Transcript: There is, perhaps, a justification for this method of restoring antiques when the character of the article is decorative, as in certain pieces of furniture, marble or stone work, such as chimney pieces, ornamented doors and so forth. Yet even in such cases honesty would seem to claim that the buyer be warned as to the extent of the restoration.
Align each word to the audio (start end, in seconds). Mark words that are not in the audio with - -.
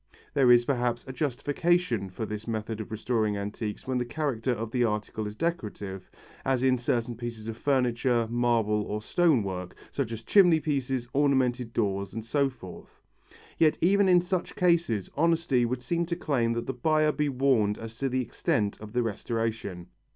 There 0.33 0.51
is, 0.51 0.65
perhaps, 0.65 1.07
a 1.07 1.13
justification 1.13 2.09
for 2.09 2.25
this 2.25 2.47
method 2.47 2.81
of 2.81 2.89
restoring 2.91 3.37
antiques 3.37 3.85
when 3.85 3.99
the 3.99 4.03
character 4.03 4.49
of 4.51 4.71
the 4.71 4.83
article 4.83 5.27
is 5.27 5.35
decorative, 5.35 6.09
as 6.43 6.63
in 6.63 6.79
certain 6.79 7.15
pieces 7.15 7.47
of 7.47 7.55
furniture, 7.55 8.27
marble 8.27 8.81
or 8.81 9.03
stone 9.03 9.43
work, 9.43 9.75
such 9.91 10.11
as 10.11 10.23
chimney 10.23 10.59
pieces, 10.59 11.07
ornamented 11.13 11.71
doors 11.71 12.15
and 12.15 12.25
so 12.25 12.49
forth. 12.49 12.99
Yet 13.59 13.77
even 13.79 14.09
in 14.09 14.21
such 14.21 14.55
cases 14.55 15.11
honesty 15.15 15.65
would 15.65 15.83
seem 15.83 16.07
to 16.07 16.15
claim 16.15 16.53
that 16.53 16.65
the 16.65 16.73
buyer 16.73 17.11
be 17.11 17.29
warned 17.29 17.77
as 17.77 17.95
to 17.99 18.09
the 18.09 18.21
extent 18.23 18.79
of 18.81 18.93
the 18.93 19.03
restoration. 19.03 19.85